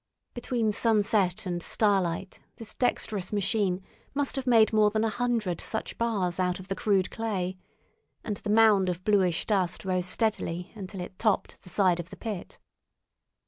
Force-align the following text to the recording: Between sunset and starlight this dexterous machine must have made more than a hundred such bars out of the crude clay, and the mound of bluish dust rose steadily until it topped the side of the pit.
Between 0.33 0.71
sunset 0.71 1.45
and 1.45 1.61
starlight 1.61 2.39
this 2.55 2.73
dexterous 2.73 3.31
machine 3.31 3.83
must 4.15 4.35
have 4.35 4.47
made 4.47 4.73
more 4.73 4.89
than 4.89 5.03
a 5.03 5.09
hundred 5.09 5.61
such 5.61 5.95
bars 5.99 6.39
out 6.39 6.59
of 6.59 6.69
the 6.69 6.75
crude 6.75 7.11
clay, 7.11 7.55
and 8.23 8.37
the 8.37 8.49
mound 8.49 8.89
of 8.89 9.03
bluish 9.05 9.45
dust 9.45 9.85
rose 9.85 10.07
steadily 10.07 10.71
until 10.73 11.01
it 11.01 11.19
topped 11.19 11.61
the 11.61 11.69
side 11.69 11.99
of 11.99 12.09
the 12.09 12.17
pit. 12.17 12.57